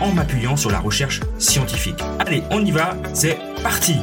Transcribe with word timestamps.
en 0.00 0.12
m'appuyant 0.12 0.56
sur 0.56 0.70
la 0.70 0.80
recherche 0.80 1.20
scientifique. 1.38 2.02
Allez, 2.18 2.42
on 2.50 2.64
y 2.64 2.70
va, 2.70 2.96
c'est 3.14 3.38
parti 3.62 3.96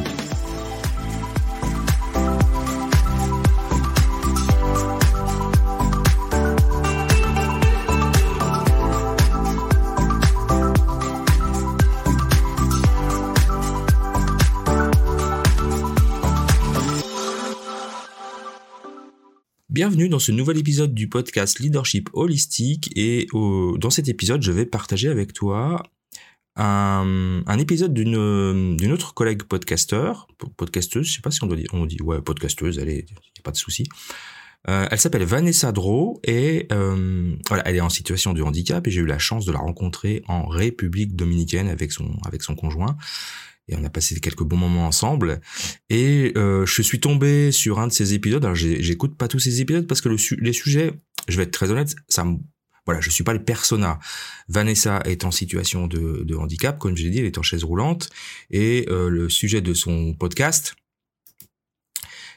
Bienvenue 19.73 20.07
dans 20.07 20.19
ce 20.19 20.31
nouvel 20.31 20.59
épisode 20.59 20.93
du 20.93 21.09
podcast 21.09 21.57
Leadership 21.57 22.07
Holistique 22.13 22.91
et 22.95 23.25
dans 23.33 23.89
cet 23.89 24.07
épisode 24.07 24.43
je 24.43 24.51
vais 24.51 24.67
partager 24.67 25.09
avec 25.09 25.33
toi 25.33 25.81
un, 26.55 27.57
épisode 27.57 27.91
d'une 27.91 28.91
autre 28.91 29.15
collègue 29.15 29.41
podcasteur, 29.41 30.27
podcasteuse, 30.57 31.07
je 31.07 31.13
sais 31.13 31.21
pas 31.21 31.31
si 31.31 31.43
on 31.43 31.47
doit 31.47 31.57
dire, 31.57 31.69
on 31.73 31.87
dit 31.87 31.99
ouais 32.03 32.21
podcasteuse, 32.21 32.77
allez, 32.77 32.97
y 32.97 33.39
a 33.39 33.41
pas 33.41 33.49
de 33.49 33.57
souci. 33.57 33.87
Euh, 34.69 34.85
elle 34.91 34.99
s'appelle 34.99 35.23
Vanessa 35.23 35.71
Dro 35.71 36.21
et 36.23 36.67
euh, 36.71 37.35
voilà, 37.47 37.63
elle 37.67 37.75
est 37.75 37.81
en 37.81 37.89
situation 37.89 38.33
de 38.33 38.43
handicap 38.43 38.85
et 38.85 38.91
j'ai 38.91 39.01
eu 39.01 39.07
la 39.07 39.17
chance 39.17 39.43
de 39.43 39.51
la 39.51 39.57
rencontrer 39.57 40.21
en 40.27 40.45
République 40.45 41.15
dominicaine 41.15 41.67
avec 41.67 41.91
son 41.91 42.15
avec 42.27 42.43
son 42.43 42.53
conjoint 42.53 42.95
et 43.67 43.75
on 43.75 43.83
a 43.83 43.89
passé 43.89 44.19
quelques 44.19 44.43
bons 44.43 44.57
moments 44.57 44.87
ensemble. 44.87 45.41
Et 45.89 46.33
euh, 46.35 46.65
je 46.65 46.81
suis 46.81 46.99
tombé 46.99 47.51
sur 47.51 47.79
un 47.79 47.87
de 47.87 47.93
ces 47.93 48.13
épisodes. 48.13 48.43
Alors 48.43 48.55
j'écoute 48.55 49.17
pas 49.17 49.27
tous 49.27 49.39
ces 49.39 49.61
épisodes 49.61 49.87
parce 49.87 50.01
que 50.01 50.09
le 50.09 50.17
les 50.39 50.53
sujets, 50.53 50.93
je 51.27 51.37
vais 51.37 51.43
être 51.43 51.51
très 51.51 51.71
honnête, 51.71 51.95
ça 52.07 52.23
me 52.23 52.37
voilà, 52.85 52.99
je 52.99 53.09
suis 53.09 53.23
pas 53.23 53.33
le 53.33 53.43
persona. 53.43 53.99
Vanessa 54.49 55.01
est 55.05 55.23
en 55.23 55.31
situation 55.31 55.87
de, 55.87 56.23
de 56.23 56.35
handicap, 56.35 56.77
comme 56.79 56.97
je 56.97 57.03
l'ai 57.03 57.09
dit, 57.11 57.19
elle 57.19 57.25
est 57.25 57.37
en 57.37 57.43
chaise 57.43 57.63
roulante, 57.63 58.09
et 58.51 58.85
euh, 58.89 59.09
le 59.09 59.29
sujet 59.29 59.61
de 59.61 59.73
son 59.73 60.13
podcast, 60.13 60.75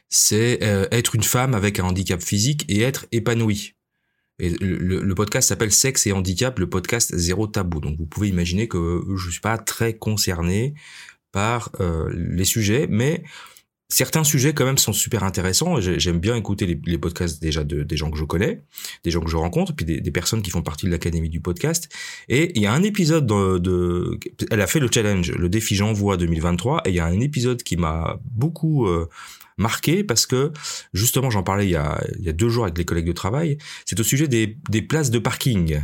c'est 0.09 0.63
euh, 0.63 0.87
être 0.93 1.17
une 1.17 1.25
femme 1.25 1.55
avec 1.55 1.81
un 1.81 1.85
handicap 1.85 2.23
physique 2.23 2.65
et 2.69 2.83
être 2.83 3.07
épanouie. 3.11 3.75
Et 4.39 4.51
le, 4.51 4.77
le 5.03 5.15
podcast 5.15 5.49
s'appelle 5.49 5.73
Sexe 5.73 6.07
et 6.07 6.13
handicap, 6.13 6.59
le 6.59 6.69
podcast 6.69 7.17
zéro 7.17 7.47
tabou. 7.47 7.81
Donc 7.81 7.99
vous 7.99 8.07
pouvez 8.07 8.29
imaginer 8.29 8.69
que 8.69 9.03
je 9.17 9.31
suis 9.31 9.41
pas 9.41 9.57
très 9.57 9.97
concerné 9.97 10.75
par 11.37 11.71
euh, 11.81 12.11
les 12.15 12.47
sujets, 12.47 12.87
mais 12.89 13.23
certains 13.91 14.25
sujets 14.25 14.55
quand 14.55 14.65
même 14.65 14.79
sont 14.79 14.95
super 14.95 15.23
intéressants. 15.23 15.79
J'aime 15.83 16.19
bien 16.19 16.35
écouter 16.35 16.81
les, 16.83 16.97
podcasts 16.97 17.43
déjà 17.43 17.63
de, 17.63 17.83
des 17.83 17.97
gens 17.99 18.11
que 18.11 18.17
je 18.17 18.25
connais, 18.25 18.63
des 19.05 19.11
gens 19.11 19.21
que 19.21 19.29
je 19.29 19.37
rencontre, 19.37 19.75
puis 19.77 19.85
des, 19.85 20.11
personnes 20.11 20.41
qui 20.41 20.51
font 20.51 20.63
partie 20.63 20.87
de 20.87 20.91
l'académie 20.91 21.29
du 21.29 21.43
podcast. 21.43 21.91
Et 22.31 22.53
il 22.55 22.63
y 22.63 22.67
a 22.67 22.73
un 22.73 22.83
épisode 22.83 23.27
de, 23.27 24.19
elle 24.51 24.63
a 24.63 24.67
fait 24.67 24.81
le 24.81 24.89
challenge, 24.91 25.31
le 25.31 25.51
défi 25.51 25.75
J'envoie 25.75 26.17
2023, 26.17 26.85
et 26.87 26.89
il 26.89 26.95
y 26.95 27.01
a 27.01 27.05
un 27.05 27.21
épisode 27.21 27.63
qui 27.63 27.77
m'a 27.77 28.19
beaucoup 28.25 28.87
euh, 28.87 29.07
marqué 29.59 30.05
parce 30.05 30.25
que 30.25 30.53
justement 30.95 31.29
j'en 31.29 31.43
parlais 31.43 31.67
il 31.67 31.71
y, 31.71 31.77
a, 31.77 32.03
il 32.19 32.25
y 32.25 32.31
a 32.31 32.33
deux 32.33 32.49
jours 32.49 32.65
avec 32.65 32.79
les 32.79 32.87
collègues 32.87 33.09
de 33.09 33.13
travail. 33.13 33.59
C'est 33.85 34.01
au 34.01 34.05
sujet 34.05 34.27
des, 34.27 34.57
des 34.71 34.81
places 34.81 35.11
de 35.11 35.19
parking. 35.19 35.83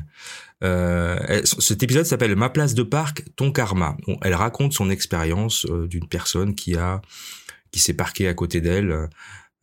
Euh, 0.62 1.42
cet 1.44 1.82
épisode 1.82 2.04
s'appelle 2.04 2.36
Ma 2.36 2.48
place 2.48 2.74
de 2.74 2.82
parc, 2.82 3.24
ton 3.36 3.52
karma. 3.52 3.96
Elle 4.22 4.34
raconte 4.34 4.72
son 4.72 4.90
expérience 4.90 5.66
euh, 5.66 5.86
d'une 5.86 6.08
personne 6.08 6.54
qui 6.54 6.76
a 6.76 7.02
qui 7.70 7.80
s'est 7.80 7.94
parquée 7.94 8.28
à 8.28 8.34
côté 8.34 8.60
d'elle 8.60 9.08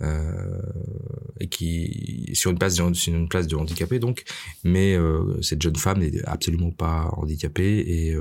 euh, 0.02 0.62
et 1.40 1.48
qui 1.48 2.32
sur 2.34 2.50
une 2.50 2.58
place 2.58 2.76
de, 2.76 2.94
sur 2.94 3.14
une 3.14 3.30
place 3.30 3.48
de 3.48 3.56
handicapé 3.56 4.00
donc, 4.00 4.24
mais 4.64 4.96
euh, 4.96 5.40
cette 5.42 5.62
jeune 5.62 5.76
femme 5.76 6.00
n'est 6.00 6.24
absolument 6.26 6.72
pas 6.72 7.10
handicapée 7.18 7.80
et 7.80 8.16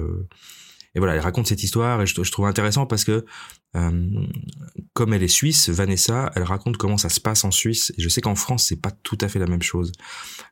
et 0.95 1.01
voilà, 1.01 1.15
elle 1.15 1.21
raconte 1.21 1.47
cette 1.47 1.63
histoire 1.63 2.03
et 2.03 2.07
je, 2.07 2.23
je 2.23 2.33
trouve 2.33 2.47
intéressant 2.47 2.87
parce 2.87 3.05
que 3.05 3.25
euh, 3.77 4.25
comme 4.95 5.13
elle 5.13 5.23
est 5.23 5.29
suisse, 5.29 5.69
Vanessa, 5.69 6.33
elle 6.35 6.43
raconte 6.43 6.77
comment 6.77 6.97
ça 6.97 7.09
se 7.09 7.21
passe 7.21 7.45
en 7.45 7.51
Suisse. 7.51 7.93
Et 7.99 8.03
je 8.03 8.09
sais 8.09 8.21
qu'en 8.21 8.35
France, 8.35 8.65
c'est 8.65 8.81
pas 8.81 8.91
tout 8.91 9.19
à 9.21 9.29
fait 9.29 9.39
la 9.39 9.47
même 9.47 9.63
chose 9.63 9.93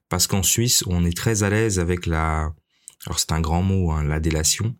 parce 0.08 0.26
qu'en 0.26 0.42
Suisse, 0.42 0.84
on 0.86 1.04
est 1.04 1.16
très 1.16 1.42
à 1.42 1.50
l'aise 1.50 1.78
avec 1.78 2.06
la, 2.06 2.52
alors 3.06 3.18
c'est 3.18 3.32
un 3.32 3.40
grand 3.40 3.62
mot, 3.62 3.92
hein, 3.92 4.04
la 4.04 4.20
délation. 4.20 4.74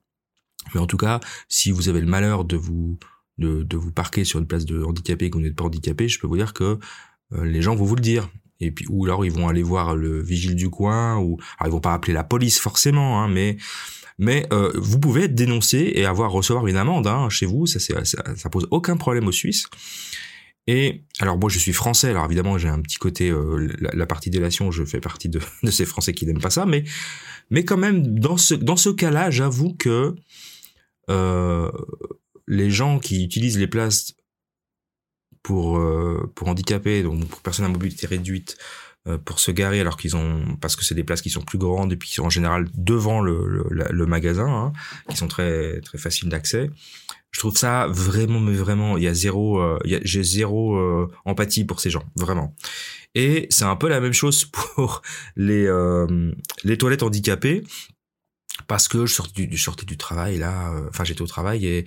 Mais 0.75 0.81
en 0.81 0.87
tout 0.87 0.97
cas, 0.97 1.21
si 1.49 1.71
vous 1.71 1.89
avez 1.89 2.01
le 2.01 2.07
malheur 2.07 2.45
de 2.45 2.57
vous 2.57 2.99
de, 3.39 3.77
vous 3.77 3.93
parquer 3.93 4.25
sur 4.25 4.39
une 4.39 4.47
place 4.47 4.65
de 4.65 4.83
handicapé 4.83 5.27
et 5.27 5.31
que 5.31 5.37
vous 5.37 5.45
n'êtes 5.45 5.57
pas 5.57 5.65
handicapé, 5.65 6.09
je 6.09 6.19
peux 6.19 6.27
vous 6.27 6.37
dire 6.37 6.55
que 6.55 6.79
euh, 7.33 7.45
les 7.45 7.61
gens 7.61 7.75
vont 7.75 7.85
vous 7.85 7.97
le 7.97 8.01
dire. 8.01 8.29
Et 8.61 8.71
puis 8.71 8.87
ou 8.89 9.05
alors 9.05 9.27
ils 9.27 9.33
vont 9.33 9.49
aller 9.49 9.63
voir 9.63 9.95
le 9.95 10.23
vigile 10.23 10.55
du 10.55 10.71
coin 10.71 11.19
ou 11.19 11.39
alors 11.59 11.71
ils 11.71 11.73
vont 11.73 11.81
pas 11.81 11.93
appeler 11.93 12.15
la 12.15 12.25
police 12.25 12.59
forcément, 12.59 13.23
hein, 13.23 13.29
mais 13.29 13.59
mais 14.19 14.47
euh, 14.51 14.73
vous 14.77 14.99
pouvez 14.99 15.25
être 15.25 15.35
dénoncé 15.35 15.93
et 15.95 16.07
avoir 16.07 16.33
recevoir 16.33 16.67
une 16.67 16.77
amende 16.77 17.07
hein, 17.07 17.29
chez 17.29 17.45
vous. 17.45 17.67
Ça, 17.67 17.79
ça, 17.79 18.03
ça 18.05 18.49
pose 18.49 18.67
aucun 18.71 18.97
problème 18.97 19.29
aux 19.29 19.33
Suisses. 19.33 19.69
Et 20.67 21.05
alors 21.21 21.39
moi 21.39 21.49
je 21.49 21.59
suis 21.59 21.73
français, 21.73 22.11
alors 22.11 22.25
évidemment 22.25 22.59
j'ai 22.59 22.69
un 22.69 22.81
petit 22.81 22.97
côté 22.97 23.31
euh, 23.31 23.69
la, 23.79 24.07
partie 24.07 24.31
délation, 24.31 24.73
je 24.73 24.85
fais 24.85 25.01
partie 25.01 25.29
de, 25.29 25.41
ces 25.71 25.87
Français 25.87 26.13
qui 26.13 26.27
n'aiment 26.27 26.41
pas 26.41 26.51
ça, 26.51 26.67
mais 26.67 26.85
mais 27.51 27.65
quand 27.65 27.77
même 27.77 28.19
dans 28.19 28.37
ce 28.37 28.55
dans 28.55 28.77
ce 28.77 28.91
cas-là, 28.91 29.31
j'avoue 29.31 29.75
que 29.75 30.17
euh, 31.09 31.71
les 32.49 32.71
gens 32.71 32.99
qui 32.99 33.25
utilisent 33.25 33.59
les 33.59 33.69
places 33.69 34.15
pour 35.45 35.79
euh, 35.79 36.33
pour 36.35 36.49
handicapés, 36.49 37.05
donc 37.05 37.25
pour 37.27 37.43
personnes 37.43 37.67
à 37.67 37.69
mobilité 37.69 38.09
réduite, 38.09 38.57
pour 39.25 39.39
se 39.39 39.53
garer 39.53 39.79
alors 39.79 39.97
qu'ils 39.97 40.17
ont 40.17 40.57
parce 40.61 40.75
que 40.75 40.85
c'est 40.85 40.97
des 40.97 41.05
places 41.05 41.23
qui 41.23 41.31
sont 41.31 41.43
plus 41.43 41.59
grandes 41.59 41.93
et 41.93 41.97
puis 41.97 42.09
qui 42.09 42.17
sont 42.17 42.25
en 42.25 42.31
général 42.31 42.67
devant 42.75 43.21
le, 43.21 43.69
le, 43.71 44.07
magasin 44.07 44.49
hein, 44.49 44.73
qui 45.09 45.17
sont 45.17 45.29
très 45.29 45.81
très 45.83 45.97
faciles 45.97 46.29
d'accès 46.29 46.71
je 47.31 47.41
trouve 47.41 47.57
ça 47.57 47.87
vraiment 47.89 48.41
mais 48.41 48.55
vraiment 48.55 48.97
il 48.97 49.05
y 49.05 49.09
a 49.09 49.15
zéro 49.15 49.61
euh, 49.61 49.79
j'ai 49.85 50.23
zéro 50.23 50.77
euh, 50.77 51.11
empathie 51.25 51.65
pour 51.65 51.81
ces 51.81 51.91
gens 51.91 52.05
vraiment 52.17 52.55
et 53.15 53.47
c'est 53.51 53.65
un 53.65 53.77
peu 53.77 53.89
la 53.89 54.01
même 54.01 54.13
chose 54.13 54.45
pour 54.75 55.03
les 55.37 55.69
les 56.65 56.79
toilettes 56.79 57.03
handicapées 57.03 57.63
parce 58.69 58.89
que 58.89 59.05
je 59.05 59.15
sortais 59.15 59.85
du, 59.85 59.97
travail 59.99 60.39
là, 60.39 60.73
enfin 60.89 61.05
j'étais 61.05 61.21
au 61.21 61.27
travail 61.27 61.67
et 61.67 61.85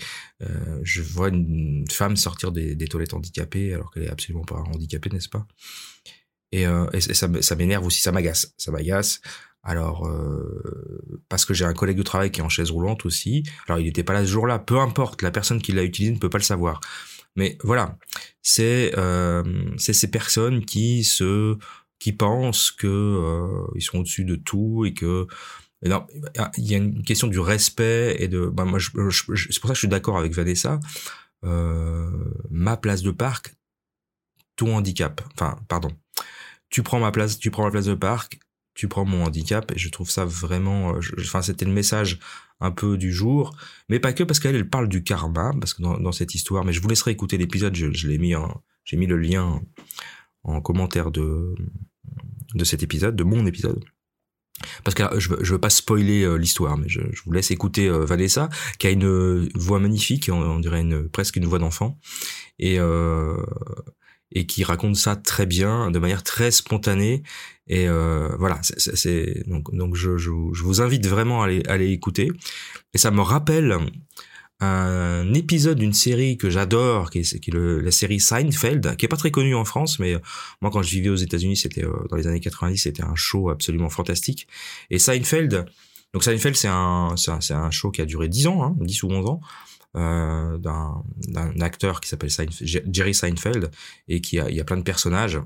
je 0.84 1.02
vois 1.02 1.30
une 1.30 1.84
femme 1.90 2.16
sortir 2.16 2.52
des, 2.52 2.88
toilettes 2.88 3.16
handicapées 3.16 3.74
alors 3.74 3.92
qu'elle 3.92 4.04
est 4.04 4.10
absolument 4.10 4.46
pas 4.46 4.58
handicapée, 4.58 5.10
n'est-ce 5.10 5.30
pas? 5.30 5.48
Et, 6.52 6.66
euh, 6.66 6.88
et 6.94 7.02
ça, 7.02 7.30
ça 7.42 7.56
m'énerve 7.56 7.86
aussi, 7.86 8.02
ça 8.02 8.12
m'agace, 8.12 8.54
ça 8.58 8.72
m'agace. 8.72 9.22
Alors 9.64 10.08
euh, 10.08 11.22
parce 11.28 11.46
que 11.46 11.54
j'ai 11.54 11.66
un 11.66 11.74
collègue 11.74 11.98
de 11.98 12.04
travail 12.04 12.32
qui 12.32 12.40
est 12.40 12.44
en 12.44 12.50
chaise 12.50 12.72
roulante 12.72 13.06
aussi. 13.06 13.44
Alors 13.68 13.80
il 13.80 13.86
n'était 13.86 14.04
pas 14.04 14.14
là 14.14 14.22
ce 14.22 14.32
jour-là. 14.32 14.60
Peu 14.60 14.80
importe, 14.80 15.22
la 15.22 15.32
personne 15.32 15.62
qui 15.62 15.72
l'a 15.72 15.84
utilisé 15.84 16.14
ne 16.14 16.20
peut 16.20 16.30
pas 16.30 16.38
le 16.38 16.44
savoir. 16.44 16.80
Mais 17.36 17.58
voilà, 17.64 17.98
c'est 18.42 18.98
euh, 18.98 19.44
ces 19.78 20.10
personnes 20.10 20.66
qui 20.66 21.04
se 21.04 21.58
qui 22.00 22.14
pensent 22.14 22.72
que 22.72 22.88
euh, 22.88 23.68
ils 23.76 23.82
sont 23.82 24.00
au-dessus 24.00 24.26
de 24.26 24.36
tout 24.36 24.86
et 24.86 24.94
que 24.94 25.28
non, 25.86 26.06
il 26.58 26.66
y 26.70 26.74
a 26.76 26.78
une 26.78 27.04
question 27.04 27.28
du 27.28 27.40
respect 27.40 28.18
et 28.20 28.28
de. 28.28 28.48
Bah 28.48 28.66
moi, 28.66 28.80
je, 28.80 28.90
c'est 28.90 29.60
pour 29.60 29.68
ça 29.68 29.74
que 29.74 29.76
je 29.76 29.80
suis 29.80 29.88
d'accord 29.88 30.18
avec 30.18 30.34
Vanessa. 30.34 30.80
Euh, 31.46 32.10
ma 32.50 32.76
place 32.76 33.02
de 33.02 33.12
parc, 33.12 33.56
tout 34.58 34.68
handicap. 34.68 35.22
Enfin, 35.34 35.58
pardon 35.70 35.92
tu 36.70 36.84
prends 36.84 37.00
ma 37.00 37.12
place, 37.12 37.40
tu 37.40 37.52
prends 37.52 37.64
ma 37.64 37.72
place 37.72 37.86
de 37.86 37.96
parc, 37.96 38.40
tu 38.80 38.88
prends 38.88 39.04
mon 39.04 39.26
handicap, 39.26 39.74
et 39.76 39.78
je 39.78 39.90
trouve 39.90 40.10
ça 40.10 40.24
vraiment, 40.24 40.96
euh, 40.96 41.02
enfin, 41.20 41.42
c'était 41.42 41.66
le 41.66 41.74
message 41.74 42.18
un 42.62 42.72
peu 42.72 42.96
du 42.96 43.12
jour, 43.12 43.54
mais 43.90 44.00
pas 44.00 44.14
que 44.14 44.24
parce 44.24 44.40
qu'elle, 44.40 44.56
elle 44.56 44.70
parle 44.70 44.88
du 44.88 45.04
karma, 45.04 45.52
parce 45.60 45.74
que 45.74 45.82
dans, 45.82 46.12
cette 46.14 46.34
histoire, 46.34 46.64
mais 46.64 46.72
je 46.72 46.82
vous 46.82 46.88
laisserai 46.88 47.12
écouter 47.12 47.38
l'épisode, 47.38 47.76
je, 47.76 48.08
l'ai 48.08 48.18
mis 48.18 48.34
j'ai 48.86 48.96
mis 48.96 49.06
le 49.06 49.18
lien 49.18 49.62
en 50.44 50.62
commentaire 50.62 51.12
de, 51.12 51.56
de 52.56 52.64
cet 52.64 52.82
épisode, 52.82 53.18
de 53.18 53.26
mon 53.26 53.46
épisode. 53.46 53.84
Parce 54.86 54.96
que 54.96 55.04
je, 55.20 55.28
veux, 55.28 55.44
veux 55.44 55.60
pas 55.60 55.70
spoiler 55.70 56.24
euh, 56.24 56.38
l'histoire, 56.38 56.78
mais 56.78 56.88
je, 56.88 57.02
vous 57.26 57.34
laisse 57.34 57.52
écouter 57.52 57.90
euh, 57.90 58.06
Vanessa, 58.06 58.48
qui 58.78 58.88
a 58.88 58.92
une 58.92 59.50
voix 59.56 59.82
magnifique, 59.82 60.30
on, 60.32 60.60
dirait 60.62 60.80
une, 60.80 61.10
presque 61.10 61.36
une 61.36 61.48
voix 61.48 61.60
d'enfant, 61.60 62.00
et, 62.60 62.80
et 64.32 64.46
qui 64.46 64.64
raconte 64.64 64.96
ça 64.96 65.16
très 65.16 65.46
bien, 65.46 65.92
de 65.92 66.00
manière 66.00 66.24
très 66.24 66.52
spontanée. 66.52 67.24
Et 67.68 67.88
euh, 67.88 68.30
voilà, 68.38 68.60
c'est 68.64 69.48
donc 69.48 69.74
donc 69.76 69.96
je, 69.96 70.18
je, 70.18 70.32
vous 70.32 70.82
invite 70.82 71.06
vraiment 71.06 71.42
à 71.42 71.46
aller, 71.46 71.64
à 71.68 71.74
aller 71.74 71.92
écouter. 71.92 72.32
Et 72.94 72.98
ça 72.98 73.12
me 73.12 73.22
rappelle 73.22 73.78
un 74.62 75.34
épisode 75.34 75.80
d'une 75.80 75.94
série 75.94 76.38
que 76.38 76.50
j'adore, 76.50 77.12
qui 77.12 77.20
est, 77.20 77.40
qui 77.40 77.50
est 77.50 77.54
le, 77.54 77.80
la 77.80 77.92
série 77.92 78.20
Seinfeld, 78.20 78.98
qui 78.98 79.06
est 79.06 79.10
pas 79.10 79.16
très 79.16 79.32
connue 79.32 79.56
en 79.56 79.64
France, 79.64 80.00
mais 80.00 80.16
euh, 80.16 80.20
moi 80.62 80.70
quand 80.70 80.82
je 80.82 80.92
vivais 80.92 81.10
aux 81.10 81.16
États-Unis, 81.16 81.56
c'était 81.56 81.86
euh, 81.86 81.94
dans 82.10 82.18
les 82.18 82.28
années 82.28 82.42
90, 82.42 82.78
c'était 82.78 83.04
un 83.04 83.16
show 83.16 83.50
absolument 83.50 83.90
fantastique. 83.90 84.48
Et 84.90 85.00
Seinfeld, 85.00 85.66
donc 86.14 86.24
Seinfeld, 86.24 86.56
c'est 86.56 86.68
un, 86.68 87.16
c'est 87.18 87.54
un, 87.54 87.64
un, 87.64 87.72
show 87.72 87.92
qui 87.92 88.02
a 88.02 88.06
duré 88.06 88.28
10 88.28 88.48
ans, 88.48 88.64
hein, 88.64 88.76
10 88.80 89.04
ou 89.04 89.12
11 89.12 89.30
ans, 89.30 89.42
euh, 89.96 90.58
d'un, 90.58 91.04
acteur 91.62 92.02
qui 92.02 92.10
s'appelle 92.10 92.30
Jerry 92.62 93.14
Seinfeld 93.14 93.72
et 94.08 94.22
qui 94.22 94.40
a, 94.40 94.50
il 94.50 94.56
y 94.56 94.60
a 94.60 94.64
plein 94.64 94.78
de 94.78 94.84
personnages 94.84 95.40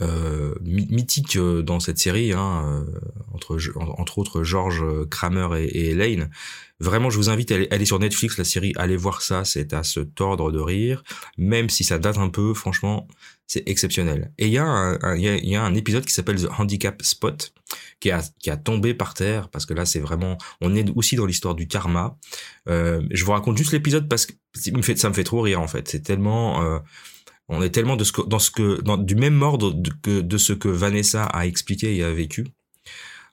euh, 0.00 0.54
mythique 0.62 1.36
euh, 1.36 1.62
dans 1.62 1.80
cette 1.80 1.98
série, 1.98 2.32
hein, 2.32 2.84
euh, 2.86 3.00
entre, 3.34 3.58
entre 3.98 4.18
autres 4.18 4.44
George 4.44 4.84
Kramer 5.10 5.48
et, 5.60 5.90
Elaine. 5.90 6.30
Vraiment, 6.78 7.10
je 7.10 7.16
vous 7.16 7.30
invite 7.30 7.50
à 7.50 7.56
aller, 7.72 7.84
sur 7.84 7.98
Netflix, 7.98 8.38
la 8.38 8.44
série, 8.44 8.72
allez 8.76 8.96
voir 8.96 9.22
ça, 9.22 9.44
c'est 9.44 9.72
à 9.72 9.82
se 9.82 9.98
tordre 9.98 10.52
de 10.52 10.60
rire, 10.60 11.02
même 11.36 11.68
si 11.68 11.82
ça 11.82 11.98
date 11.98 12.18
un 12.18 12.28
peu, 12.28 12.54
franchement, 12.54 13.08
c'est 13.48 13.68
exceptionnel. 13.68 14.30
Et 14.38 14.46
il 14.46 14.52
y, 14.52 14.58
a 14.58 14.64
un, 14.64 15.16
il 15.16 15.48
y, 15.48 15.56
a, 15.56 15.64
un 15.64 15.74
épisode 15.74 16.04
qui 16.04 16.12
s'appelle 16.12 16.40
The 16.40 16.48
Handicap 16.56 17.02
Spot, 17.02 17.52
qui 17.98 18.12
a, 18.12 18.22
qui 18.38 18.50
a 18.50 18.56
tombé 18.56 18.94
par 18.94 19.14
terre, 19.14 19.48
parce 19.48 19.66
que 19.66 19.74
là, 19.74 19.84
c'est 19.84 19.98
vraiment, 19.98 20.38
on 20.60 20.76
est 20.76 20.88
aussi 20.94 21.16
dans 21.16 21.26
l'histoire 21.26 21.56
du 21.56 21.66
karma. 21.66 22.16
Euh, 22.68 23.02
je 23.10 23.24
vous 23.24 23.32
raconte 23.32 23.58
juste 23.58 23.72
l'épisode 23.72 24.08
parce 24.08 24.26
que 24.26 24.32
ça 24.54 25.08
me 25.08 25.14
fait 25.14 25.24
trop 25.24 25.40
rire, 25.40 25.60
en 25.60 25.66
fait. 25.66 25.88
C'est 25.88 26.02
tellement... 26.02 26.62
Euh, 26.62 26.78
on 27.48 27.62
est 27.62 27.70
tellement 27.70 27.96
de 27.96 28.04
ce 28.04 28.12
que, 28.12 28.22
dans 28.22 28.38
ce 28.38 28.50
que, 28.50 28.80
dans, 28.82 28.96
du 28.96 29.14
même 29.14 29.42
ordre 29.42 29.72
de, 29.72 29.90
que, 30.02 30.20
de 30.20 30.38
ce 30.38 30.52
que 30.52 30.68
Vanessa 30.68 31.24
a 31.24 31.46
expliqué 31.46 31.96
et 31.96 32.04
a 32.04 32.12
vécu. 32.12 32.46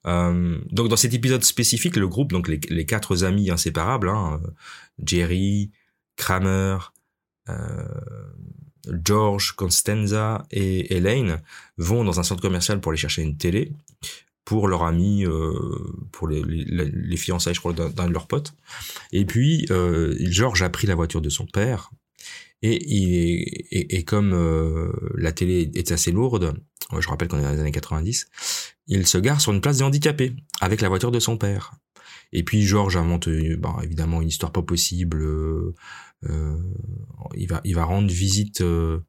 Euh, 0.05 0.59
donc 0.71 0.87
dans 0.87 0.95
cet 0.95 1.13
épisode 1.13 1.43
spécifique, 1.43 1.95
le 1.95 2.07
groupe, 2.07 2.31
donc 2.31 2.47
les, 2.47 2.59
les 2.69 2.85
quatre 2.85 3.23
amis 3.23 3.49
inséparables, 3.49 4.09
hein, 4.09 4.39
Jerry, 5.03 5.71
Kramer, 6.15 6.77
euh, 7.49 7.87
George, 9.03 9.53
Constanza 9.53 10.45
et 10.51 10.95
Elaine, 10.95 11.41
vont 11.77 12.03
dans 12.03 12.19
un 12.19 12.23
centre 12.23 12.41
commercial 12.41 12.79
pour 12.79 12.91
aller 12.91 12.99
chercher 12.99 13.23
une 13.23 13.37
télé 13.37 13.71
pour 14.45 14.67
leur 14.67 14.83
ami, 14.83 15.25
euh, 15.25 15.51
pour 16.11 16.27
les, 16.27 16.43
les, 16.43 16.85
les, 16.85 17.17
fiançailles, 17.17 17.55
je 17.55 17.59
crois, 17.59 17.73
d'un 17.73 18.07
de 18.07 18.13
leurs 18.13 18.27
potes. 18.27 18.53
Et 19.11 19.25
puis, 19.25 19.65
euh, 19.71 20.15
George 20.19 20.61
a 20.61 20.69
pris 20.69 20.85
la 20.85 20.93
voiture 20.93 21.21
de 21.21 21.29
son 21.29 21.47
père 21.47 21.89
et, 22.61 23.95
et, 23.97 24.03
comme 24.03 24.33
euh, 24.33 24.91
la 25.15 25.31
télé 25.31 25.69
est 25.75 25.91
assez 25.91 26.11
lourde, 26.11 26.55
je 26.97 27.07
rappelle 27.07 27.27
qu'on 27.27 27.37
est 27.37 27.43
dans 27.43 27.51
les 27.51 27.59
années 27.59 27.71
90, 27.71 28.27
il 28.87 29.05
se 29.05 29.17
gare 29.17 29.41
sur 29.41 29.51
une 29.51 29.61
place 29.61 29.77
des 29.77 29.83
handicapés 29.83 30.35
avec 30.61 30.81
la 30.81 30.89
voiture 30.89 31.11
de 31.11 31.19
son 31.19 31.37
père. 31.37 31.73
Et 32.31 32.43
puis 32.43 32.63
Georges 32.63 32.97
invente 32.97 33.29
bah, 33.57 33.77
évidemment 33.83 34.21
une 34.21 34.27
histoire 34.27 34.51
pas 34.51 34.61
possible. 34.61 35.21
Euh, 35.23 35.73
euh, 36.29 36.57
il 37.35 37.47
va 37.47 37.61
il 37.63 37.75
va 37.75 37.85
rendre 37.85 38.11
visite. 38.11 38.61
Euh, 38.61 38.99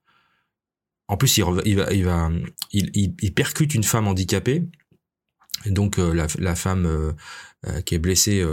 en 1.08 1.16
plus, 1.16 1.36
il, 1.36 1.44
il 1.64 1.76
va 1.76 1.92
il 1.92 2.04
va 2.04 2.30
il, 2.72 2.90
il, 2.94 3.34
percute 3.34 3.74
une 3.74 3.84
femme 3.84 4.06
handicapée. 4.06 4.68
Donc 5.66 5.96
la, 5.96 6.26
la 6.38 6.54
femme 6.54 7.14
qui 7.84 7.94
est 7.94 7.98
blessée 7.98 8.44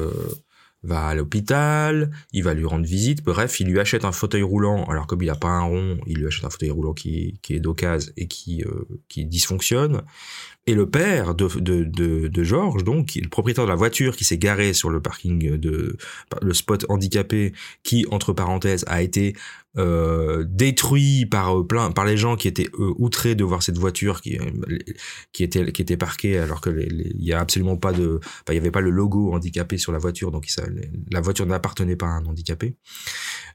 va 0.84 1.08
à 1.08 1.16
l'hôpital, 1.16 2.12
il 2.34 2.44
va 2.44 2.54
lui 2.54 2.66
rendre 2.66 2.86
visite, 2.86 3.24
bref, 3.24 3.60
il 3.60 3.68
lui 3.68 3.80
achète 3.80 4.06
un 4.06 4.12
fauteuil 4.12 4.44
roulant, 4.44 4.86
alors 4.86 5.08
comme 5.08 5.22
il 5.22 5.28
n'a 5.28 5.36
pas 5.36 5.48
un 5.48 5.64
rond, 5.64 5.98
il 6.08 6.18
lui 6.18 6.28
achète 6.28 6.46
un 6.46 6.50
fauteuil 6.50 6.72
roulant 6.72 6.94
qui, 6.94 7.40
est 7.50 7.60
d'occasion 7.60 8.12
et 8.18 8.28
qui, 8.28 8.64
euh, 8.64 8.86
qui 9.08 9.26
dysfonctionne. 9.26 10.02
Et 10.66 10.76
le 10.76 10.90
père 10.90 11.36
de, 11.36 11.48
de, 11.60 11.84
de, 11.84 12.28
de 12.28 12.44
Georges, 12.44 12.86
donc, 12.86 13.16
le 13.16 13.28
propriétaire 13.28 13.66
de 13.66 13.70
la 13.70 13.76
voiture 13.76 14.16
qui 14.16 14.24
s'est 14.24 14.38
garé 14.38 14.74
sur 14.74 14.90
le 14.90 15.02
parking 15.02 15.58
de 15.58 15.98
le 16.42 16.54
spot 16.54 16.86
handicapé, 16.88 17.52
qui, 17.84 18.06
entre 18.12 18.32
parenthèses, 18.32 18.86
a 18.88 19.02
été 19.02 19.36
euh, 19.78 20.46
détruit 20.48 21.26
par 21.26 21.58
euh, 21.58 21.66
plein 21.66 21.90
par 21.90 22.06
les 22.06 22.16
gens 22.16 22.36
qui 22.36 22.48
étaient 22.48 22.70
euh, 22.80 22.94
outrés 23.00 23.34
de 23.34 23.44
voir 23.44 23.64
cette 23.64 23.80
voiture 23.80 24.22
qui 24.22 24.38
qui 25.32 25.44
était 25.44 25.72
qui 25.72 25.82
était 25.82 25.98
parquée 25.98 26.38
alors 26.38 26.62
que 26.62 26.70
il 26.70 27.26
y 27.26 27.34
a 27.34 27.40
absolument 27.40 27.76
pas 27.76 27.92
de 27.92 28.20
il 28.50 28.54
y 28.54 28.58
avait 28.58 28.70
pas 28.70 28.82
le 28.82 28.92
logo 28.92 29.34
handicapé 29.34 29.80
sur 29.80 29.92
la 29.92 29.98
voiture 29.98 30.30
donc 30.30 30.46
la 31.12 31.22
voiture 31.22 31.48
n'appartenait 31.48 31.96
pas 31.96 32.06
à 32.06 32.10
un 32.10 32.26
handicapé. 32.28 32.76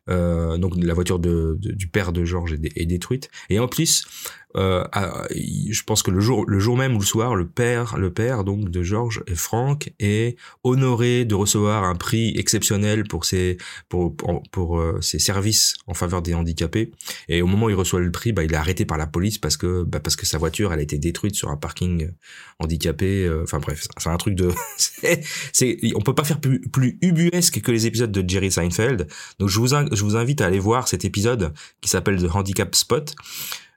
Euh, 0.09 0.57
donc 0.57 0.73
la 0.77 0.95
voiture 0.95 1.19
de, 1.19 1.59
du 1.61 1.89
père 1.89 2.13
de 2.13 2.25
Georges 2.25 2.55
est, 2.55 2.87
détruite. 2.87 3.31
Et 3.51 3.59
en 3.59 3.69
plus 3.69 4.07
euh, 4.57 4.85
je 5.31 5.83
pense 5.83 6.03
que 6.03 6.11
le 6.11 6.21
jour, 6.21 6.45
le 6.49 6.59
jour 6.59 6.77
même 6.77 6.97
ou 6.97 7.01
le 7.01 7.05
soir, 7.05 7.35
le 7.35 7.47
père, 7.47 7.99
le 7.99 8.11
père 8.11 8.45
donc 8.45 8.71
de 8.71 8.83
Georges 8.83 9.23
et 9.27 9.35
Franck 9.35 9.93
est 9.99 10.39
honoré 10.65 11.27
de 11.27 11.35
recevoir 11.35 11.85
un 11.85 11.95
prix 11.95 12.33
exceptionnel 12.37 13.05
pour 13.05 13.27
ses 13.27 13.59
pour 13.91 14.17
pour, 14.17 14.43
pour 14.51 14.79
euh, 14.79 15.01
ses 15.03 15.19
services 15.19 15.75
en 15.87 15.93
faveur 15.95 16.23
des 16.23 16.33
handicapés. 16.33 16.93
Et 17.29 17.43
au 17.43 17.47
moment 17.47 17.67
où 17.67 17.71
il 17.71 17.75
reçoit 17.75 18.01
le 18.01 18.11
prix, 18.11 18.33
bah, 18.33 18.43
il 18.43 18.53
est 18.53 18.57
arrêté 18.57 18.87
par 18.87 18.97
la 18.97 19.07
police 19.07 19.37
parce 19.37 19.59
que 19.59 19.83
bah, 19.83 20.01
parce 20.01 20.17
que 20.17 20.25
sa 20.25 20.39
voiture 20.39 20.73
elle 20.73 20.81
a 20.81 20.83
été 20.83 20.99
détruite 20.99 21.35
sur 21.35 21.51
un 21.51 21.57
parking 21.57 22.11
handicapé. 22.59 23.27
Euh, 23.27 23.43
enfin 23.43 23.59
bref, 23.59 23.87
c'est 23.99 24.09
un 24.09 24.17
truc 24.17 24.35
de 24.35 24.51
c'est 25.53 25.79
on 25.95 26.01
peut 26.01 26.15
pas 26.15 26.25
faire 26.25 26.41
plus 26.41 26.61
plus 26.61 26.99
ubuesque 27.03 27.61
que 27.61 27.71
les 27.71 27.87
épisodes 27.87 28.13
de 28.13 28.29
Jerry 28.29 28.51
Seinfeld. 28.51 29.09
Donc 29.39 29.51
je 29.51 29.59
vous 29.59 29.69
je 29.69 30.03
vous 30.03 30.17
invite 30.17 30.41
à 30.41 30.47
aller 30.47 30.59
voir 30.59 30.89
cet 30.89 31.05
épisode 31.05 31.53
qui 31.83 31.91
s'appelle 31.91 32.23
The 32.23 32.35
Handicap 32.35 32.75
Spot 32.75 33.15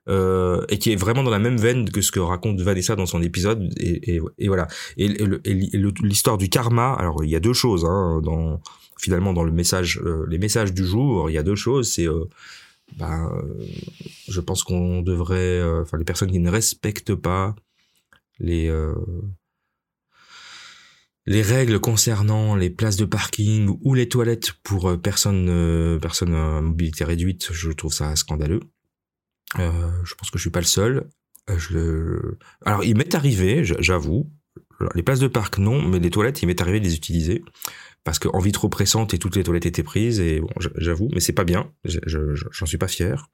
euh, 0.10 0.66
et 0.68 0.80
qui 0.80 0.92
est 0.92 0.96
vraiment 0.96 1.22
dans 1.22 1.30
la 1.30 1.38
même 1.38 1.58
veine 1.58 1.88
que 1.92 2.02
ce 2.02 2.12
que 2.12 2.20
raconte 2.20 2.60
Vanessa 2.60 2.96
dans 2.96 3.06
son 3.06 3.22
épisode 3.22 3.72
et, 3.78 4.20
voilà 4.48 4.68
et, 4.98 5.10
l'histoire 6.02 6.40
du 6.40 6.50
karma 6.50 6.94
alors 6.94 7.24
il 7.24 7.30
y 7.30 7.36
a 7.36 7.40
deux 7.40 7.54
choses 7.54 7.86
hein, 7.86 8.20
dans 8.24 8.60
finalement 8.98 9.32
dans 9.32 9.44
le 9.44 9.52
message 9.52 10.02
euh, 10.04 10.26
les 10.28 10.40
messages 10.40 10.74
du 10.74 10.88
jour 10.88 11.30
il 11.30 11.34
y 11.34 11.38
a 11.38 11.44
deux 11.44 11.54
choses 11.54 11.92
c'est 11.92 12.08
euh, 12.08 12.26
ben, 12.98 13.32
je 14.28 14.42
pense 14.42 14.64
qu'on 14.64 15.04
devrait 15.04 15.62
enfin 15.82 16.00
les 16.00 16.04
personnes 16.04 16.32
qui 16.32 16.40
ne 16.40 16.50
respectent 16.50 17.14
pas 17.14 17.56
les 18.40 18.74
les 21.28 21.42
règles 21.44 21.80
concernant 21.80 22.56
les 22.56 22.72
places 22.72 22.98
de 22.98 23.06
parking 23.06 23.78
ou 23.84 23.94
les 23.94 24.10
toilettes 24.10 24.54
pour 24.64 25.00
personnes 25.00 26.00
personnes 26.02 26.34
à 26.34 26.60
mobilité 26.60 27.04
réduite, 27.04 27.50
je 27.54 27.70
trouve 27.70 27.94
ça 27.94 28.16
scandaleux. 28.16 28.62
Euh, 29.60 29.92
je 30.04 30.16
pense 30.16 30.30
que 30.30 30.38
je 30.38 30.44
suis 30.44 30.52
pas 30.52 30.60
le 30.60 30.66
seul. 30.66 31.08
Euh. 31.50 32.38
Alors, 32.66 32.84
il 32.84 32.96
m'est 32.96 33.16
arrivé, 33.16 33.64
j'avoue, 33.64 34.32
les 34.96 35.04
places 35.04 35.20
de 35.20 35.28
parc 35.28 35.58
non, 35.58 35.82
mais 35.82 36.00
les 36.00 36.10
toilettes, 36.10 36.42
il 36.42 36.48
m'est 36.48 36.62
arrivé 36.62 36.80
de 36.80 36.86
les 36.86 36.96
utiliser 36.96 37.44
parce 38.04 38.20
qu'en 38.20 38.40
vie 38.40 38.52
trop 38.52 38.70
pressante 38.70 39.14
et 39.14 39.20
toutes 39.20 39.36
les 39.36 39.44
toilettes 39.44 39.66
étaient 39.66 39.84
prises 39.84 40.20
et 40.20 40.40
bon, 40.40 40.50
j'avoue, 40.76 41.10
mais 41.14 41.20
c'est 41.20 41.34
pas 41.34 41.44
bien, 41.44 41.72
j'en 41.86 42.66
suis 42.66 42.78
pas 42.78 42.88
fier. 42.88 43.30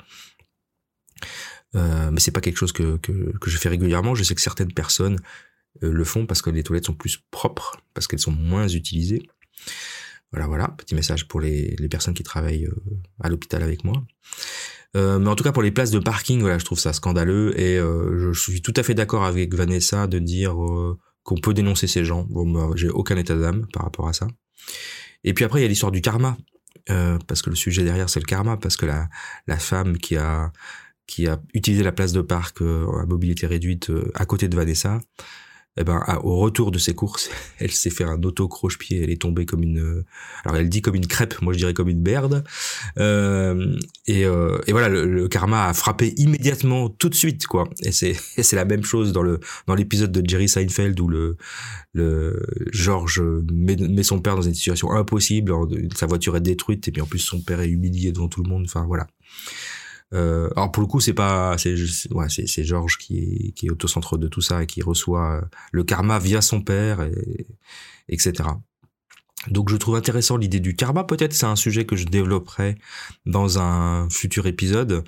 Euh, 1.75 2.11
mais 2.11 2.19
c'est 2.19 2.31
pas 2.31 2.41
quelque 2.41 2.57
chose 2.57 2.71
que, 2.71 2.97
que, 2.97 3.37
que, 3.37 3.49
je 3.49 3.57
fais 3.57 3.69
régulièrement. 3.69 4.15
Je 4.15 4.23
sais 4.23 4.35
que 4.35 4.41
certaines 4.41 4.73
personnes 4.73 5.17
euh, 5.83 5.91
le 5.91 6.03
font 6.03 6.25
parce 6.25 6.41
que 6.41 6.49
les 6.49 6.63
toilettes 6.63 6.85
sont 6.85 6.93
plus 6.93 7.17
propres, 7.31 7.81
parce 7.93 8.07
qu'elles 8.07 8.19
sont 8.19 8.31
moins 8.31 8.67
utilisées. 8.67 9.27
Voilà, 10.31 10.47
voilà, 10.47 10.67
petit 10.77 10.93
message 10.93 11.27
pour 11.27 11.39
les, 11.39 11.75
les 11.79 11.87
personnes 11.87 12.13
qui 12.13 12.23
travaillent 12.23 12.67
à 13.21 13.29
l'hôpital 13.29 13.63
avec 13.63 13.83
moi. 13.83 14.03
Euh, 14.95 15.19
mais 15.19 15.29
en 15.29 15.35
tout 15.35 15.43
cas 15.43 15.51
pour 15.51 15.63
les 15.63 15.71
places 15.71 15.91
de 15.91 15.99
parking, 15.99 16.39
voilà, 16.39 16.57
je 16.57 16.65
trouve 16.65 16.79
ça 16.79 16.93
scandaleux 16.93 17.59
et 17.59 17.77
euh, 17.77 18.31
je 18.33 18.39
suis 18.39 18.61
tout 18.61 18.73
à 18.75 18.83
fait 18.83 18.93
d'accord 18.93 19.25
avec 19.25 19.53
Vanessa 19.53 20.07
de 20.07 20.19
dire 20.19 20.61
euh, 20.63 20.97
qu'on 21.23 21.35
peut 21.35 21.53
dénoncer 21.53 21.87
ces 21.87 22.05
gens. 22.05 22.25
Bon, 22.29 22.49
bah, 22.49 22.69
j'ai 22.75 22.89
aucun 22.89 23.17
état 23.17 23.35
d'âme 23.35 23.67
par 23.73 23.83
rapport 23.83 24.07
à 24.07 24.13
ça. 24.13 24.27
Et 25.23 25.33
puis 25.33 25.43
après 25.43 25.59
il 25.59 25.63
y 25.63 25.65
a 25.65 25.69
l'histoire 25.69 25.91
du 25.91 26.01
karma, 26.01 26.37
parce 26.85 27.41
que 27.41 27.49
le 27.49 27.55
sujet 27.55 27.83
derrière 27.83 28.09
c'est 28.09 28.19
le 28.19 28.25
karma, 28.25 28.57
parce 28.57 28.77
que 28.77 28.85
la 28.85 29.09
la 29.45 29.57
femme 29.57 29.97
qui 29.97 30.15
a 30.15 30.51
qui 31.05 31.27
a 31.27 31.39
utilisé 31.53 31.83
la 31.83 31.91
place 31.91 32.13
de 32.13 32.21
parc 32.21 32.61
à 32.61 33.05
mobilité 33.05 33.47
réduite 33.47 33.91
à 34.13 34.25
côté 34.25 34.47
de 34.47 34.55
Vanessa, 34.55 34.99
eh 35.77 35.83
ben, 35.83 36.03
au 36.23 36.37
retour 36.37 36.71
de 36.71 36.79
ses 36.79 36.93
courses, 36.93 37.29
elle 37.59 37.71
s'est 37.71 37.89
fait 37.89 38.03
un 38.03 38.21
auto 38.23 38.47
croche-pied. 38.47 39.03
Elle 39.03 39.09
est 39.11 39.21
tombée 39.21 39.45
comme 39.45 39.63
une, 39.63 40.03
alors 40.43 40.57
elle 40.57 40.69
dit 40.69 40.81
comme 40.81 40.95
une 40.95 41.07
crêpe, 41.07 41.41
moi 41.41 41.53
je 41.53 41.59
dirais 41.59 41.73
comme 41.73 41.89
une 41.89 42.01
berde. 42.01 42.43
Euh, 42.97 43.77
et, 44.07 44.25
euh, 44.25 44.57
et, 44.67 44.71
voilà, 44.71 44.89
le, 44.89 45.27
karma 45.27 45.67
a 45.67 45.73
frappé 45.73 46.13
immédiatement, 46.17 46.89
tout 46.89 47.09
de 47.09 47.15
suite, 47.15 47.47
quoi. 47.47 47.69
Et 47.83 47.91
c'est, 47.91 48.13
c'est 48.41 48.55
la 48.55 48.65
même 48.65 48.83
chose 48.83 49.11
dans 49.11 49.23
le 49.23 49.39
dans 49.67 49.75
l'épisode 49.75 50.11
de 50.11 50.27
Jerry 50.27 50.49
Seinfeld 50.49 50.99
où 50.99 51.07
le 51.07 51.37
le 51.93 52.45
George 52.71 53.21
met, 53.51 53.75
met, 53.75 54.03
son 54.03 54.19
père 54.19 54.35
dans 54.35 54.41
une 54.41 54.53
situation 54.53 54.91
impossible. 54.91 55.53
Sa 55.95 56.05
voiture 56.05 56.35
est 56.37 56.41
détruite 56.41 56.87
et 56.87 56.91
puis 56.91 57.01
en 57.01 57.05
plus 57.05 57.19
son 57.19 57.41
père 57.41 57.59
est 57.61 57.69
humilié 57.69 58.11
devant 58.11 58.27
tout 58.27 58.43
le 58.43 58.49
monde. 58.49 58.63
Enfin 58.65 58.85
voilà. 58.85 59.07
Euh, 60.13 60.49
alors 60.55 60.71
pour 60.71 60.81
le 60.81 60.87
coup, 60.87 60.99
c'est 60.99 61.13
pas, 61.13 61.57
c'est 61.57 61.75
ouais, 62.11 62.27
c'est 62.29 62.63
Georges 62.63 62.97
qui 62.97 63.17
est 63.17 63.51
qui 63.51 63.67
est 63.67 63.83
au 63.83 63.87
centre 63.87 64.17
de 64.17 64.27
tout 64.27 64.41
ça 64.41 64.63
et 64.63 64.67
qui 64.67 64.81
reçoit 64.81 65.37
euh, 65.37 65.41
le 65.71 65.83
karma 65.83 66.19
via 66.19 66.41
son 66.41 66.61
père, 66.61 67.01
et, 67.01 67.47
etc. 68.09 68.49
Donc 69.49 69.69
je 69.69 69.75
trouve 69.77 69.95
intéressant 69.95 70.37
l'idée 70.37 70.59
du 70.59 70.75
karma. 70.75 71.03
Peut-être 71.03 71.33
c'est 71.33 71.45
un 71.45 71.55
sujet 71.55 71.85
que 71.85 71.95
je 71.95 72.05
développerai 72.05 72.77
dans 73.25 73.59
un 73.59 74.09
futur 74.09 74.47
épisode. 74.47 75.03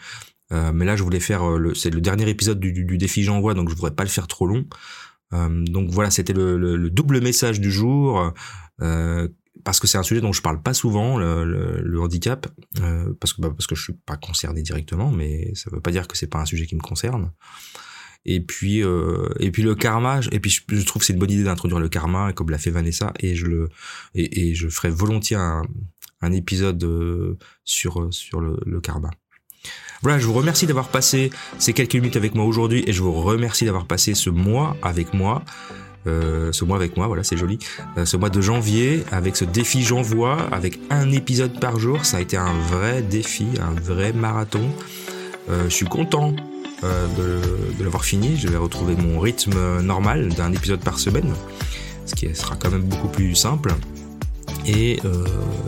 mais 0.52 0.86
là, 0.86 0.96
je 0.96 1.04
voulais 1.04 1.20
faire, 1.20 1.58
le, 1.58 1.76
c'est 1.76 1.90
le 1.92 2.02
dernier 2.02 2.28
épisode 2.30 2.60
du, 2.60 2.72
du, 2.74 2.98
défi 2.98 3.24
J'envoie, 3.24 3.54
donc 3.54 3.70
je 3.70 3.76
voudrais 3.76 3.96
pas 3.96 4.04
le 4.04 4.10
faire 4.10 4.28
trop 4.28 4.48
long. 4.48 4.66
donc 5.32 5.90
voilà, 5.92 6.12
c'était 6.12 6.34
le, 6.34 6.58
le, 6.58 6.90
double 6.90 7.22
message 7.22 7.60
du 7.60 7.72
jour. 7.72 8.34
Parce 9.64 9.80
que 9.80 9.88
c'est 9.88 9.98
un 9.98 10.04
sujet 10.04 10.22
dont 10.22 10.34
je 10.34 10.42
parle 10.42 10.62
pas 10.62 10.74
souvent, 10.74 11.18
le, 11.18 11.82
le 11.82 12.02
handicap, 12.02 12.48
parce 13.20 13.34
que 13.34 13.42
bah, 13.42 13.50
parce 13.50 13.68
que 13.68 13.76
je 13.76 13.84
suis 13.84 13.94
pas 13.94 14.18
concerné 14.18 14.62
directement, 14.62 15.12
mais 15.12 15.54
ça 15.56 15.70
veut 15.72 15.82
pas 15.82 15.92
dire 15.92 16.08
que 16.08 16.18
c'est 16.18 16.28
pas 16.28 16.40
un 16.40 16.46
sujet 16.46 16.66
qui 16.66 16.76
me 16.76 16.82
concerne. 16.82 17.32
Et 18.26 18.42
puis, 18.42 18.84
euh, 18.84 19.30
et 19.40 19.50
puis 19.52 19.64
le 19.64 19.76
karma. 19.76 20.20
Et 20.32 20.40
puis 20.40 20.52
je, 20.52 20.86
trouve 20.86 21.02
que 21.02 21.06
c'est 21.06 21.14
une 21.14 21.20
bonne 21.20 21.32
idée 21.32 21.44
d'introduire 21.44 21.80
le 21.80 21.90
karma, 21.90 22.34
comme 22.34 22.50
l'a 22.50 22.58
fait 22.58 22.72
Vanessa. 22.72 23.14
Et 23.20 23.36
je 23.36 23.46
le, 23.46 23.70
et 24.14 24.54
je 24.56 24.68
ferai 24.68 24.90
volontiers 24.90 25.38
un, 25.38 25.64
un 26.22 26.32
épisode 26.32 26.84
euh, 26.84 27.38
sur 27.64 28.14
sur 28.14 28.42
le, 28.42 28.58
le 28.66 28.82
karma. 28.82 29.10
Voilà, 30.02 30.18
je 30.18 30.26
vous 30.26 30.34
remercie 30.34 30.66
d'avoir 30.66 30.88
passé 30.88 31.30
ces 31.58 31.74
quelques 31.74 31.96
minutes 31.96 32.16
avec 32.16 32.34
moi 32.34 32.46
aujourd'hui 32.46 32.84
et 32.88 32.94
je 32.94 33.02
vous 33.02 33.12
remercie 33.12 33.66
d'avoir 33.66 33.86
passé 33.86 34.16
ce 34.16 34.30
mois 34.30 34.78
avec 34.82 35.14
moi. 35.14 35.44
Euh, 36.08 36.52
ce 36.52 36.64
mois 36.66 36.78
avec 36.78 36.98
moi, 36.98 37.08
voilà, 37.08 37.24
c'est 37.24 37.38
joli. 37.38 37.60
Euh, 37.98 38.06
ce 38.06 38.18
mois 38.18 38.30
de 38.30 38.42
janvier, 38.42 39.04
avec 39.12 39.36
ce 39.36 39.46
défi 39.46 39.84
j'envoie, 39.84 40.38
avec 40.52 40.80
un 40.90 41.12
épisode 41.12 41.60
par 41.60 41.80
jour, 41.80 42.06
ça 42.06 42.18
a 42.18 42.22
été 42.22 42.38
un 42.38 42.54
vrai 42.54 43.02
défi, 43.02 43.48
un 43.62 43.80
vrai 43.80 44.14
marathon. 44.14 44.70
Euh, 45.50 45.66
je 45.66 45.74
suis 45.74 45.86
content 45.86 46.34
de, 46.82 47.84
l'avoir 47.84 48.06
fini. 48.06 48.38
Je 48.38 48.48
vais 48.48 48.58
retrouver 48.58 48.96
mon 48.96 49.20
rythme 49.20 49.82
normal 49.82 50.30
d'un 50.30 50.54
épisode 50.54 50.80
par 50.80 50.98
semaine, 50.98 51.34
ce 52.06 52.16
qui 52.16 52.34
sera 52.34 52.56
quand 52.56 52.72
même 52.72 52.84
beaucoup 52.84 53.10
plus 53.10 53.36
simple. 53.36 53.74
Et 54.66 55.00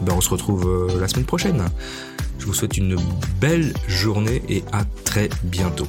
ben 0.03 0.13
on 0.15 0.21
se 0.21 0.29
retrouve 0.29 0.97
la 0.99 1.09
semaine 1.09 1.25
prochaine. 1.25 1.65
Je 2.39 2.45
vous 2.45 2.53
souhaite 2.53 2.77
une 2.77 2.95
belle 3.41 3.73
journée 3.89 4.41
et 4.47 4.63
à 4.71 4.85
très 5.03 5.29
bientôt. 5.43 5.87